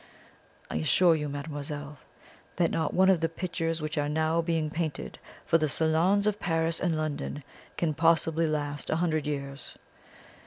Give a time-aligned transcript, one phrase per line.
[0.67, 1.99] "I assure you, mademoiselle,
[2.55, 6.39] that not one of the pictures which are now being painted for the salons of
[6.39, 7.43] Paris and London
[7.77, 9.75] can possibly last a hundred years.